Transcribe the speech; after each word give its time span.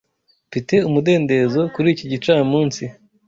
Mfite 0.49 0.75
umudendezo 0.87 1.59
kuri 1.73 1.87
iki 1.93 2.05
gicamunsi. 2.11 2.83